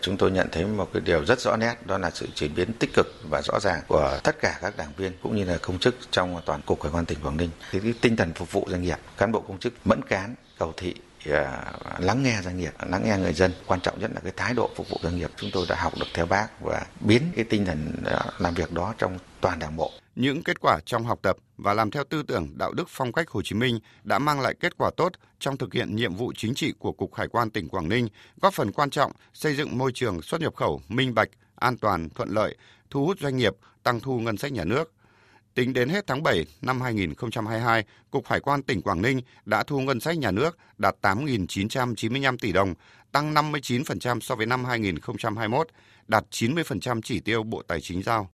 Chúng 0.00 0.16
tôi 0.16 0.30
nhận 0.30 0.48
thấy 0.52 0.66
một 0.66 0.90
cái 0.92 1.02
điều 1.04 1.24
rất 1.24 1.40
rõ 1.40 1.56
nét 1.56 1.86
đó 1.86 1.98
là 1.98 2.10
sự 2.10 2.28
chuyển 2.34 2.54
biến 2.54 2.72
tích 2.72 2.90
cực 2.94 3.06
và 3.30 3.42
rõ 3.42 3.60
ràng 3.60 3.80
của 3.88 4.18
tất 4.24 4.40
cả 4.40 4.58
các 4.62 4.76
đảng 4.76 4.92
viên 4.96 5.12
cũng 5.22 5.36
như 5.36 5.44
là 5.44 5.58
công 5.62 5.78
chức 5.78 5.94
trong 6.10 6.40
toàn 6.44 6.60
cục 6.66 6.82
hải 6.82 6.92
quan 6.92 7.04
tỉnh 7.04 7.18
Quảng 7.22 7.36
Ninh. 7.36 7.50
Thì 7.70 7.80
cái 7.80 7.94
tinh 8.00 8.16
thần 8.16 8.32
phục 8.34 8.52
vụ 8.52 8.66
doanh 8.70 8.82
nghiệp, 8.82 8.98
cán 9.16 9.32
bộ 9.32 9.40
công 9.40 9.58
chức 9.58 9.72
mẫn 9.84 10.02
cán, 10.02 10.34
cầu 10.58 10.72
thị 10.76 10.94
Ờ, 11.30 11.72
lắng 11.98 12.22
nghe 12.22 12.40
doanh 12.42 12.58
nghiệp, 12.58 12.72
lắng 12.88 13.02
nghe 13.04 13.18
người 13.18 13.32
dân. 13.32 13.52
Quan 13.66 13.80
trọng 13.80 14.00
nhất 14.00 14.10
là 14.14 14.20
cái 14.20 14.32
thái 14.36 14.54
độ 14.54 14.70
phục 14.76 14.88
vụ 14.88 14.96
doanh 15.02 15.16
nghiệp. 15.16 15.30
Chúng 15.36 15.50
tôi 15.52 15.66
đã 15.68 15.76
học 15.76 15.92
được 15.98 16.06
theo 16.14 16.26
bác 16.26 16.60
và 16.60 16.86
biến 17.00 17.22
cái 17.36 17.44
tinh 17.44 17.64
thần 17.64 17.92
ờ, 18.04 18.32
làm 18.38 18.54
việc 18.54 18.72
đó 18.72 18.94
trong 18.98 19.18
toàn 19.40 19.58
đảng 19.58 19.76
bộ. 19.76 19.90
Những 20.16 20.42
kết 20.42 20.60
quả 20.60 20.80
trong 20.86 21.04
học 21.04 21.18
tập 21.22 21.36
và 21.56 21.74
làm 21.74 21.90
theo 21.90 22.04
tư 22.04 22.22
tưởng 22.22 22.48
đạo 22.58 22.72
đức 22.72 22.84
phong 22.88 23.12
cách 23.12 23.28
Hồ 23.28 23.42
Chí 23.42 23.54
Minh 23.54 23.78
đã 24.04 24.18
mang 24.18 24.40
lại 24.40 24.54
kết 24.60 24.76
quả 24.76 24.90
tốt 24.96 25.12
trong 25.38 25.56
thực 25.56 25.74
hiện 25.74 25.96
nhiệm 25.96 26.14
vụ 26.14 26.32
chính 26.36 26.54
trị 26.54 26.72
của 26.78 26.92
Cục 26.92 27.14
Hải 27.14 27.28
quan 27.28 27.50
tỉnh 27.50 27.68
Quảng 27.68 27.88
Ninh, 27.88 28.08
góp 28.42 28.54
phần 28.54 28.72
quan 28.72 28.90
trọng 28.90 29.12
xây 29.34 29.56
dựng 29.56 29.78
môi 29.78 29.92
trường 29.92 30.22
xuất 30.22 30.40
nhập 30.40 30.54
khẩu 30.56 30.80
minh 30.88 31.14
bạch, 31.14 31.28
an 31.56 31.76
toàn, 31.76 32.08
thuận 32.08 32.28
lợi, 32.28 32.56
thu 32.90 33.06
hút 33.06 33.18
doanh 33.20 33.36
nghiệp, 33.36 33.52
tăng 33.82 34.00
thu 34.00 34.20
ngân 34.20 34.36
sách 34.36 34.52
nhà 34.52 34.64
nước. 34.64 34.92
Tính 35.54 35.72
đến 35.72 35.88
hết 35.88 36.06
tháng 36.06 36.22
7 36.22 36.44
năm 36.62 36.80
2022, 36.80 37.84
Cục 38.10 38.26
Hải 38.26 38.40
quan 38.40 38.62
tỉnh 38.62 38.82
Quảng 38.82 39.02
Ninh 39.02 39.20
đã 39.44 39.62
thu 39.62 39.80
ngân 39.80 40.00
sách 40.00 40.18
nhà 40.18 40.30
nước 40.30 40.58
đạt 40.78 40.94
8.995 41.02 42.36
tỷ 42.40 42.52
đồng, 42.52 42.74
tăng 43.12 43.34
59% 43.34 44.20
so 44.20 44.34
với 44.34 44.46
năm 44.46 44.64
2021, 44.64 45.68
đạt 46.08 46.24
90% 46.30 47.00
chỉ 47.04 47.20
tiêu 47.20 47.42
Bộ 47.42 47.62
Tài 47.68 47.80
chính 47.80 48.02
giao. 48.02 48.30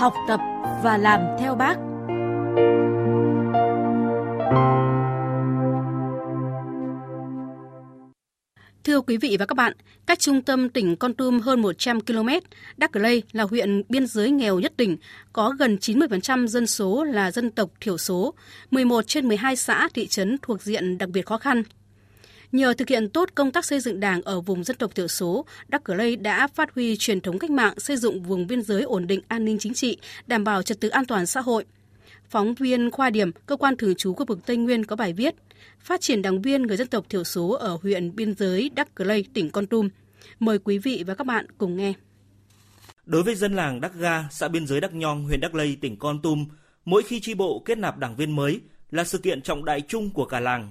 Học 0.00 0.14
tập 0.28 0.40
và 0.84 0.98
làm 0.98 1.20
theo 1.40 1.54
bác. 1.54 1.76
Thưa 8.84 9.00
quý 9.00 9.16
vị 9.16 9.36
và 9.38 9.46
các 9.46 9.54
bạn, 9.54 9.72
cách 10.06 10.18
trung 10.18 10.42
tâm 10.42 10.68
tỉnh 10.68 10.96
Con 10.96 11.14
Tum 11.14 11.40
hơn 11.40 11.62
100 11.62 12.00
km, 12.00 12.28
Đắk 12.76 12.96
Lây 12.96 13.22
là 13.32 13.44
huyện 13.44 13.82
biên 13.88 14.06
giới 14.06 14.30
nghèo 14.30 14.60
nhất 14.60 14.72
tỉnh, 14.76 14.96
có 15.32 15.54
gần 15.58 15.76
90% 15.80 16.46
dân 16.46 16.66
số 16.66 17.04
là 17.04 17.30
dân 17.30 17.50
tộc 17.50 17.70
thiểu 17.80 17.98
số, 17.98 18.34
11 18.70 19.06
trên 19.06 19.28
12 19.28 19.56
xã 19.56 19.88
thị 19.94 20.06
trấn 20.06 20.36
thuộc 20.42 20.62
diện 20.62 20.98
đặc 20.98 21.08
biệt 21.08 21.26
khó 21.26 21.38
khăn. 21.38 21.62
Nhờ 22.52 22.74
thực 22.74 22.88
hiện 22.88 23.08
tốt 23.08 23.28
công 23.34 23.50
tác 23.50 23.64
xây 23.64 23.80
dựng 23.80 24.00
đảng 24.00 24.22
ở 24.22 24.40
vùng 24.40 24.64
dân 24.64 24.76
tộc 24.76 24.94
thiểu 24.94 25.08
số, 25.08 25.44
Đắk 25.68 25.84
Cờ 25.84 25.94
Lây 25.94 26.16
đã 26.16 26.46
phát 26.46 26.74
huy 26.74 26.96
truyền 26.96 27.20
thống 27.20 27.38
cách 27.38 27.50
mạng 27.50 27.74
xây 27.78 27.96
dựng 27.96 28.22
vùng 28.22 28.46
biên 28.46 28.62
giới 28.62 28.82
ổn 28.82 29.06
định 29.06 29.20
an 29.28 29.44
ninh 29.44 29.58
chính 29.58 29.74
trị, 29.74 29.98
đảm 30.26 30.44
bảo 30.44 30.62
trật 30.62 30.80
tự 30.80 30.88
an 30.88 31.04
toàn 31.06 31.26
xã 31.26 31.40
hội. 31.40 31.64
Phóng 32.32 32.54
viên 32.54 32.90
Khoa 32.90 33.10
Điểm, 33.10 33.32
cơ 33.46 33.56
quan 33.56 33.76
thường 33.76 33.94
trú 33.94 34.14
khu 34.14 34.24
vực 34.24 34.38
Tây 34.46 34.56
Nguyên 34.56 34.84
có 34.84 34.96
bài 34.96 35.12
viết 35.12 35.34
Phát 35.80 36.00
triển 36.00 36.22
đảng 36.22 36.42
viên 36.42 36.62
người 36.62 36.76
dân 36.76 36.88
tộc 36.88 37.04
thiểu 37.08 37.24
số 37.24 37.50
ở 37.50 37.78
huyện 37.82 38.16
biên 38.16 38.34
giới 38.34 38.70
Đắk 38.74 39.00
Lây, 39.00 39.24
tỉnh 39.34 39.50
Con 39.50 39.66
Tum. 39.66 39.88
Mời 40.40 40.58
quý 40.58 40.78
vị 40.78 41.04
và 41.06 41.14
các 41.14 41.26
bạn 41.26 41.46
cùng 41.58 41.76
nghe. 41.76 41.92
Đối 43.06 43.22
với 43.22 43.34
dân 43.34 43.56
làng 43.56 43.80
Đắk 43.80 43.94
Ga, 43.94 44.28
xã 44.30 44.48
biên 44.48 44.66
giới 44.66 44.80
Đắk 44.80 44.94
Nhong, 44.94 45.24
huyện 45.24 45.40
Đắk 45.40 45.54
Lây, 45.54 45.76
tỉnh 45.80 45.96
Con 45.98 46.22
Tum, 46.22 46.46
mỗi 46.84 47.02
khi 47.02 47.20
tri 47.20 47.34
bộ 47.34 47.62
kết 47.64 47.78
nạp 47.78 47.98
đảng 47.98 48.16
viên 48.16 48.36
mới 48.36 48.60
là 48.90 49.04
sự 49.04 49.18
kiện 49.18 49.42
trọng 49.42 49.64
đại 49.64 49.80
chung 49.80 50.10
của 50.10 50.24
cả 50.24 50.40
làng. 50.40 50.70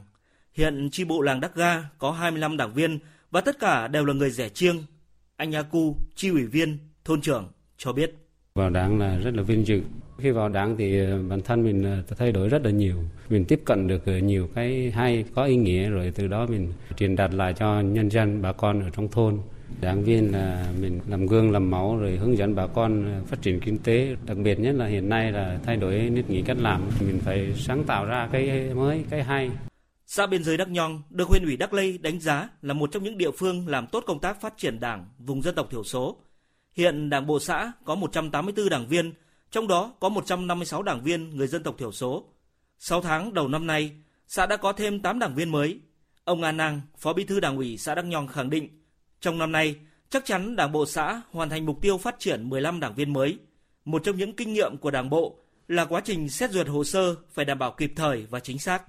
Hiện 0.54 0.90
tri 0.92 1.04
bộ 1.04 1.22
làng 1.22 1.40
Đắc 1.40 1.56
Ga 1.56 1.84
có 1.98 2.12
25 2.12 2.58
đảng 2.58 2.74
viên 2.74 3.00
và 3.32 3.42
tất 3.42 3.60
cả 3.60 3.88
đều 3.88 4.06
là 4.06 4.14
người 4.14 4.32
rẻ 4.32 4.50
chiêng. 4.50 4.84
Anh 5.36 5.50
Nha 5.50 5.62
Cu, 5.62 5.98
tri 6.16 6.30
ủy 6.30 6.46
viên, 6.46 6.78
thôn 7.06 7.22
trưởng 7.22 7.52
cho 7.78 7.94
biết. 7.94 8.16
Vào 8.56 8.70
đảng 8.70 9.00
là 9.00 9.18
rất 9.18 9.36
là 9.36 9.44
vinh 9.44 9.68
dự. 9.68 9.82
Khi 10.18 10.32
vào 10.32 10.50
đảng 10.50 10.78
thì 10.78 11.06
ờ, 11.06 11.20
bản 11.30 11.42
thân 11.42 11.64
mình 11.64 11.84
ờ, 11.84 12.16
thay 12.18 12.32
đổi 12.32 12.50
rất 12.50 12.66
là 12.66 12.72
nhiều. 12.72 12.96
Mình 13.30 13.46
tiếp 13.46 13.62
cận 13.66 13.88
được 13.88 14.06
ờ, 14.06 14.18
nhiều 14.18 14.50
cái 14.56 14.92
hay, 14.96 15.26
có 15.36 15.44
ý 15.44 15.56
nghĩa 15.56 15.90
rồi 15.90 16.12
từ 16.16 16.28
đó 16.28 16.46
mình 16.46 16.74
truyền 16.98 17.16
đạt 17.16 17.34
lại 17.34 17.54
cho 17.54 17.82
nhân 17.82 18.10
dân, 18.10 18.42
bà 18.42 18.52
con 18.52 18.82
ở 18.82 18.90
trong 18.90 19.08
thôn 19.08 19.40
Đảng 19.82 20.04
viên 20.04 20.32
là 20.32 20.74
mình 20.82 21.00
làm 21.08 21.28
gương 21.28 21.52
làm 21.52 21.72
máu 21.72 21.98
rồi 21.98 22.18
hướng 22.18 22.38
dẫn 22.38 22.56
bà 22.56 22.68
con 22.68 23.22
phát 23.28 23.42
triển 23.42 23.60
kinh 23.60 23.78
tế, 23.78 24.16
đặc 24.26 24.38
biệt 24.38 24.60
nhất 24.60 24.76
là 24.76 24.86
hiện 24.86 25.10
nay 25.10 25.32
là 25.32 25.60
thay 25.64 25.78
đổi 25.78 26.00
nếp 26.00 26.30
nghĩ 26.30 26.42
cách 26.42 26.58
làm, 26.60 26.90
mình 27.00 27.20
phải 27.20 27.54
sáng 27.58 27.84
tạo 27.84 28.06
ra 28.06 28.30
cái 28.32 28.74
mới, 28.74 29.04
cái 29.10 29.24
hay. 29.24 29.52
Xã 30.06 30.28
biên 30.28 30.44
giới 30.44 30.58
Đắc 30.58 30.70
Nhong 30.70 31.02
được 31.10 31.28
huyện 31.28 31.44
ủy 31.44 31.58
Đắc 31.58 31.74
Lây 31.74 31.98
đánh 31.98 32.20
giá 32.20 32.50
là 32.62 32.74
một 32.74 32.92
trong 32.92 33.04
những 33.04 33.18
địa 33.18 33.32
phương 33.32 33.68
làm 33.68 33.88
tốt 33.88 34.04
công 34.08 34.20
tác 34.20 34.42
phát 34.42 34.58
triển 34.58 34.80
đảng 34.80 35.06
vùng 35.18 35.42
dân 35.42 35.56
tộc 35.56 35.68
thiểu 35.72 35.84
số. 35.84 36.18
Hiện 36.74 37.10
Đảng 37.10 37.28
bộ 37.28 37.40
xã 37.40 37.72
có 37.86 37.96
184 37.96 38.70
đảng 38.70 38.88
viên, 38.88 39.14
trong 39.52 39.68
đó 39.68 39.94
có 40.00 40.10
156 40.10 40.84
đảng 40.84 41.04
viên 41.04 41.38
người 41.38 41.48
dân 41.48 41.64
tộc 41.64 41.76
thiểu 41.78 41.92
số. 41.92 42.26
6 42.80 43.02
tháng 43.02 43.34
đầu 43.34 43.48
năm 43.48 43.68
nay, 43.68 43.92
xã 44.28 44.46
đã 44.46 44.58
có 44.58 44.74
thêm 44.74 45.02
8 45.02 45.20
đảng 45.20 45.36
viên 45.36 45.52
mới. 45.52 45.80
Ông 46.24 46.44
An 46.44 46.58
Năng, 46.58 46.82
Phó 46.98 47.14
Bí 47.14 47.24
thư 47.24 47.40
Đảng 47.40 47.58
ủy 47.58 47.78
xã 47.78 47.96
Đắc 47.96 48.06
Nhong 48.06 48.28
khẳng 48.28 48.50
định, 48.50 48.68
trong 49.20 49.38
năm 49.38 49.52
nay, 49.52 49.76
chắc 50.10 50.26
chắn 50.26 50.56
Đảng 50.56 50.72
bộ 50.72 50.86
xã 50.86 51.22
hoàn 51.32 51.50
thành 51.50 51.66
mục 51.66 51.82
tiêu 51.82 51.98
phát 51.98 52.16
triển 52.20 52.50
15 52.50 52.80
đảng 52.80 52.96
viên 52.96 53.14
mới. 53.14 53.38
Một 53.86 54.02
trong 54.06 54.18
những 54.18 54.34
kinh 54.34 54.54
nghiệm 54.54 54.78
của 54.78 54.92
Đảng 54.92 55.10
bộ 55.10 55.38
là 55.68 55.86
quá 55.86 56.02
trình 56.04 56.30
xét 56.30 56.52
duyệt 56.52 56.68
hồ 56.68 56.84
sơ 56.84 57.16
phải 57.34 57.46
đảm 57.46 57.60
bảo 57.60 57.72
kịp 57.72 57.94
thời 57.96 58.26
và 58.30 58.40
chính 58.40 58.60
xác. 58.60 58.84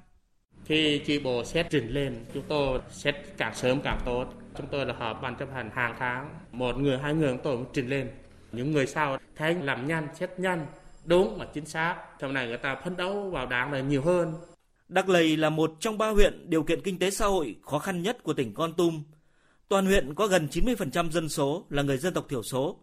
Khi 0.64 1.00
chi 1.06 1.18
bộ 1.18 1.44
xét 1.44 1.66
trình 1.70 1.88
lên, 1.88 2.24
chúng 2.34 2.44
tôi 2.48 2.80
xét 2.90 3.14
càng 3.36 3.54
sớm 3.54 3.80
càng 3.84 4.00
tốt. 4.04 4.41
Chúng 4.56 4.66
tôi 4.66 4.86
là 4.86 4.94
họp 4.98 5.22
ban 5.22 5.36
chấp 5.36 5.48
hành 5.54 5.70
hàng 5.74 5.96
tháng, 5.98 6.34
một 6.52 6.76
người 6.76 6.98
hai 6.98 7.14
người 7.14 7.32
chúng 7.32 7.40
tôi 7.44 7.56
cũng 7.56 7.66
trình 7.72 7.88
lên. 7.88 8.10
Những 8.52 8.72
người 8.72 8.86
sau 8.86 9.18
thấy 9.36 9.54
làm 9.54 9.88
nhanh, 9.88 10.08
xét 10.14 10.30
nhanh, 10.38 10.66
đúng 11.04 11.38
và 11.38 11.46
chính 11.54 11.66
xác. 11.66 11.96
Sau 12.20 12.32
này 12.32 12.46
người 12.46 12.58
ta 12.58 12.74
phấn 12.84 12.96
đấu 12.96 13.30
vào 13.30 13.46
đảng 13.46 13.72
là 13.72 13.80
nhiều 13.80 14.02
hơn. 14.02 14.34
Đắc 14.88 15.08
Lầy 15.08 15.36
là 15.36 15.50
một 15.50 15.72
trong 15.80 15.98
ba 15.98 16.08
huyện 16.08 16.50
điều 16.50 16.62
kiện 16.62 16.80
kinh 16.82 16.98
tế 16.98 17.10
xã 17.10 17.26
hội 17.26 17.56
khó 17.62 17.78
khăn 17.78 18.02
nhất 18.02 18.22
của 18.22 18.32
tỉnh 18.32 18.54
Con 18.54 18.72
Tum. 18.72 19.02
Toàn 19.68 19.86
huyện 19.86 20.14
có 20.14 20.26
gần 20.26 20.48
90% 20.50 21.10
dân 21.10 21.28
số 21.28 21.66
là 21.68 21.82
người 21.82 21.98
dân 21.98 22.14
tộc 22.14 22.26
thiểu 22.28 22.42
số. 22.42 22.78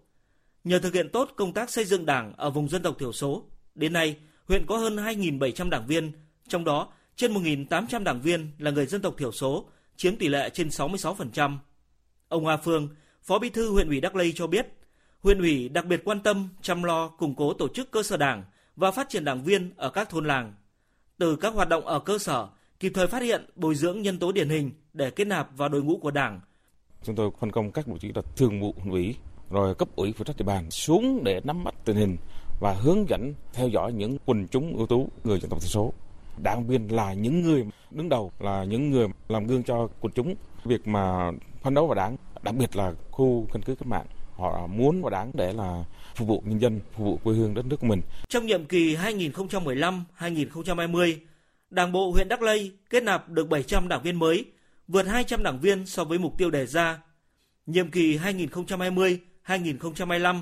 Nhờ 0.64 0.80
thực 0.80 0.94
hiện 0.94 1.10
tốt 1.10 1.30
công 1.36 1.54
tác 1.54 1.70
xây 1.70 1.86
dựng 1.86 2.06
đảng 2.06 2.34
ở 2.38 2.50
vùng 2.50 2.70
dân 2.70 2.82
tộc 2.82 2.96
thiểu 3.00 3.12
số, 3.12 3.46
đến 3.76 3.94
nay 3.94 4.18
huyện 4.48 4.66
có 4.66 4.78
hơn 4.78 4.96
2.700 4.96 5.70
đảng 5.70 5.88
viên, 5.88 6.12
trong 6.48 6.64
đó 6.64 6.94
trên 7.16 7.34
1.800 7.34 8.04
đảng 8.04 8.22
viên 8.22 8.52
là 8.58 8.72
người 8.72 8.86
dân 8.86 9.02
tộc 9.02 9.14
thiểu 9.18 9.32
số, 9.32 9.70
chiếm 10.00 10.16
tỷ 10.16 10.28
lệ 10.28 10.50
trên 10.50 10.68
66%. 10.68 11.58
Ông 12.30 12.44
Hoa 12.44 12.58
Phương, 12.58 12.90
Phó 13.24 13.40
Bí 13.40 13.50
thư 13.50 13.72
huyện 13.72 13.88
ủy 13.88 14.02
Đắc 14.02 14.16
Lây 14.16 14.34
cho 14.36 14.48
biết, 14.48 14.68
huyện 15.24 15.40
ủy 15.40 15.70
đặc 15.70 15.86
biệt 15.86 16.02
quan 16.06 16.20
tâm 16.20 16.50
chăm 16.62 16.84
lo 16.84 17.08
củng 17.08 17.36
cố 17.36 17.54
tổ 17.54 17.68
chức 17.68 17.92
cơ 17.92 18.04
sở 18.04 18.18
đảng 18.18 18.44
và 18.76 18.92
phát 18.92 19.10
triển 19.10 19.26
đảng 19.26 19.44
viên 19.44 19.72
ở 19.78 19.90
các 19.90 20.10
thôn 20.10 20.26
làng. 20.26 20.54
Từ 21.18 21.36
các 21.36 21.54
hoạt 21.54 21.70
động 21.70 21.86
ở 21.86 22.00
cơ 22.00 22.18
sở, 22.18 22.48
kịp 22.80 22.92
thời 22.96 23.08
phát 23.08 23.22
hiện, 23.22 23.46
bồi 23.56 23.76
dưỡng 23.76 24.02
nhân 24.02 24.20
tố 24.20 24.32
điển 24.32 24.50
hình 24.50 24.72
để 24.94 25.12
kết 25.12 25.26
nạp 25.26 25.58
vào 25.58 25.70
đội 25.70 25.84
ngũ 25.84 25.98
của 25.98 26.12
Đảng. 26.12 26.42
Chúng 27.04 27.16
tôi 27.16 27.32
phân 27.40 27.52
công 27.52 27.72
các 27.72 27.88
đồng 27.88 28.00
chí 28.00 28.12
là 28.16 28.22
thường 28.36 28.62
vụ 28.62 28.74
huyện 28.78 28.92
ủy, 28.92 29.16
rồi 29.50 29.76
cấp 29.76 29.88
ủy 29.96 30.14
phụ 30.14 30.24
trách 30.24 30.38
địa 30.38 30.46
bàn 30.46 30.72
xuống 30.72 31.24
để 31.24 31.42
nắm 31.44 31.64
bắt 31.64 31.74
tình 31.86 31.96
hình 31.96 32.18
và 32.62 32.74
hướng 32.74 33.10
dẫn 33.10 33.34
theo 33.54 33.68
dõi 33.68 33.94
những 33.94 34.18
quần 34.26 34.48
chúng 34.48 34.78
ưu 34.78 34.88
tú 34.88 35.10
người 35.24 35.40
dân 35.40 35.50
tộc 35.50 35.62
thiểu 35.62 35.70
số 35.70 35.94
đảng 36.38 36.68
viên 36.68 36.88
là 36.88 37.14
những 37.14 37.42
người 37.42 37.66
đứng 37.92 38.10
đầu 38.10 38.32
là 38.40 38.64
những 38.64 38.92
người 38.92 39.08
làm 39.28 39.48
gương 39.48 39.64
cho 39.64 39.88
quần 40.00 40.14
chúng 40.14 40.36
việc 40.66 40.88
mà 40.88 41.32
phấn 41.62 41.74
đấu 41.74 41.88
vào 41.88 41.96
đảng 41.96 42.18
đặc 42.42 42.56
biệt 42.56 42.76
là 42.76 42.94
khu 43.12 43.48
căn 43.54 43.62
cứ 43.62 43.76
cách 43.76 43.88
mạng 43.88 44.06
họ 44.34 44.68
muốn 44.68 45.02
và 45.02 45.10
đáng 45.10 45.32
để 45.34 45.54
là 45.54 45.84
phục 46.16 46.28
vụ 46.28 46.44
nhân 46.46 46.62
dân 46.62 46.80
phục 46.94 47.06
vụ 47.06 47.20
quê 47.24 47.36
hương 47.36 47.54
đất 47.54 47.66
nước 47.66 47.80
của 47.80 47.88
mình 47.88 48.02
trong 48.30 48.46
nhiệm 48.46 48.66
kỳ 48.66 48.96
2015-2020 48.96 51.16
Đảng 51.70 51.92
bộ 51.92 52.12
huyện 52.12 52.28
Đắc 52.28 52.42
Lây 52.42 52.72
kết 52.90 53.04
nạp 53.04 53.30
được 53.30 53.50
700 53.50 53.88
đảng 53.88 54.04
viên 54.04 54.20
mới, 54.20 54.46
vượt 54.88 55.08
200 55.08 55.44
đảng 55.44 55.60
viên 55.60 55.86
so 55.86 56.04
với 56.04 56.20
mục 56.20 56.38
tiêu 56.38 56.50
đề 56.50 56.66
ra. 56.66 57.00
Nhiệm 57.66 57.92
kỳ 57.92 58.18
2020-2025, 58.18 60.42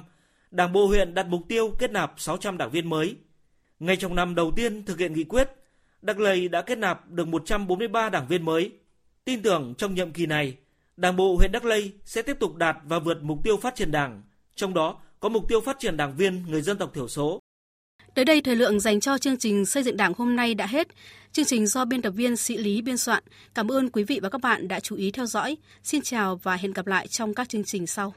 Đảng 0.52 0.74
bộ 0.74 0.88
huyện 0.88 1.14
đặt 1.14 1.28
mục 1.28 1.42
tiêu 1.48 1.72
kết 1.80 1.92
nạp 1.92 2.14
600 2.18 2.58
đảng 2.58 2.72
viên 2.72 2.90
mới. 2.90 3.16
Ngay 3.80 3.96
trong 3.96 4.16
năm 4.16 4.36
đầu 4.36 4.52
tiên 4.56 4.86
thực 4.86 5.00
hiện 5.00 5.14
nghị 5.14 5.24
quyết, 5.24 5.50
Đắc 6.02 6.20
Lây 6.20 6.48
đã 6.48 6.62
kết 6.62 6.78
nạp 6.78 7.10
được 7.10 7.28
143 7.28 8.10
đảng 8.10 8.28
viên 8.28 8.46
mới. 8.46 8.72
Tin 9.26 9.42
tưởng 9.42 9.74
trong 9.78 9.96
nhiệm 9.96 10.12
kỳ 10.12 10.26
này, 10.26 10.58
Đảng 10.98 11.16
bộ 11.16 11.36
huyện 11.36 11.52
Đắc 11.52 11.66
Lây 11.66 11.92
sẽ 12.06 12.22
tiếp 12.22 12.38
tục 12.40 12.56
đạt 12.56 12.78
và 12.84 13.00
vượt 13.00 13.24
mục 13.24 13.44
tiêu 13.44 13.58
phát 13.58 13.76
triển 13.76 13.92
đảng, 13.92 14.22
trong 14.56 14.74
đó 14.74 15.00
có 15.20 15.30
mục 15.30 15.48
tiêu 15.50 15.62
phát 15.62 15.80
triển 15.80 15.98
đảng 15.98 16.16
viên 16.18 16.44
người 16.48 16.62
dân 16.62 16.78
tộc 16.78 16.92
thiểu 16.94 17.08
số. 17.08 17.40
Tới 18.14 18.26
đây 18.26 18.42
thời 18.42 18.56
lượng 18.56 18.80
dành 18.80 19.00
cho 19.00 19.18
chương 19.18 19.38
trình 19.38 19.66
xây 19.66 19.84
dựng 19.84 19.98
đảng 19.98 20.14
hôm 20.18 20.36
nay 20.36 20.54
đã 20.56 20.68
hết. 20.68 20.88
Chương 21.32 21.46
trình 21.46 21.68
do 21.68 21.86
biên 21.86 22.02
tập 22.02 22.12
viên 22.12 22.36
Sĩ 22.36 22.58
Lý 22.58 22.82
biên 22.82 22.98
soạn. 22.98 23.24
Cảm 23.54 23.72
ơn 23.72 23.90
quý 23.90 24.04
vị 24.04 24.20
và 24.24 24.30
các 24.30 24.42
bạn 24.42 24.68
đã 24.68 24.80
chú 24.80 24.96
ý 24.96 25.12
theo 25.12 25.26
dõi. 25.26 25.58
Xin 25.84 26.02
chào 26.02 26.36
và 26.36 26.56
hẹn 26.56 26.74
gặp 26.74 26.88
lại 26.88 27.08
trong 27.08 27.34
các 27.34 27.50
chương 27.50 27.64
trình 27.64 27.88
sau. 27.88 28.14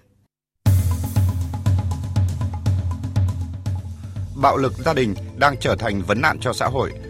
Bạo 4.43 4.57
lực 4.57 4.73
gia 4.73 4.95
đình 4.95 5.15
đang 5.39 5.57
trở 5.61 5.77
thành 5.77 6.03
vấn 6.03 6.21
nạn 6.21 6.39
cho 6.41 6.53
xã 6.53 6.67
hội– 6.67 6.93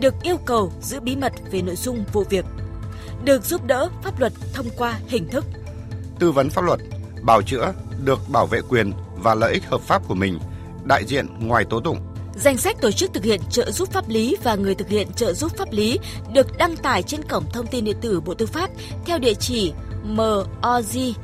được 0.00 0.14
yêu 0.22 0.36
cầu 0.36 0.72
giữ 0.80 1.00
bí 1.00 1.16
mật 1.16 1.32
về 1.50 1.62
nội 1.62 1.76
dung 1.76 2.04
vụ 2.12 2.24
việc, 2.30 2.44
được 3.24 3.44
giúp 3.44 3.66
đỡ 3.66 3.88
pháp 4.02 4.20
luật 4.20 4.32
thông 4.52 4.66
qua 4.76 4.98
hình 5.08 5.28
thức 5.28 5.44
tư 6.18 6.32
vấn 6.32 6.50
pháp 6.50 6.64
luật, 6.64 6.80
bào 7.22 7.42
chữa, 7.42 7.72
được 8.04 8.20
bảo 8.28 8.46
vệ 8.46 8.60
quyền 8.68 8.92
và 9.16 9.34
lợi 9.34 9.52
ích 9.52 9.64
hợp 9.66 9.80
pháp 9.80 10.08
của 10.08 10.14
mình, 10.14 10.38
đại 10.84 11.04
diện 11.04 11.26
ngoài 11.38 11.64
tố 11.70 11.80
tụng. 11.80 11.98
Danh 12.34 12.56
sách 12.56 12.76
tổ 12.80 12.90
chức 12.90 13.14
thực 13.14 13.24
hiện 13.24 13.40
trợ 13.50 13.70
giúp 13.70 13.92
pháp 13.92 14.08
lý 14.08 14.36
và 14.42 14.54
người 14.54 14.74
thực 14.74 14.88
hiện 14.88 15.12
trợ 15.12 15.32
giúp 15.32 15.52
pháp 15.56 15.72
lý 15.72 15.98
được 16.32 16.56
đăng 16.58 16.76
tải 16.76 17.02
trên 17.02 17.22
cổng 17.22 17.44
thông 17.52 17.66
tin 17.66 17.84
điện 17.84 17.96
tử 18.00 18.20
Bộ 18.20 18.34
Tư 18.34 18.46
pháp 18.46 18.70
theo 19.06 19.18
địa 19.18 19.34
chỉ 19.34 19.72
moz.gov.vn, 20.06 21.20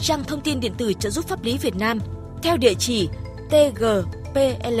trang 0.00 0.24
thông 0.24 0.40
tin 0.40 0.60
điện 0.60 0.74
tử 0.78 0.92
trợ 0.92 1.10
giúp 1.10 1.28
pháp 1.28 1.42
lý 1.42 1.58
Việt 1.58 1.76
Nam 1.76 1.98
theo 2.42 2.56
địa 2.56 2.74
chỉ 2.74 3.08
tgpl 3.50 4.80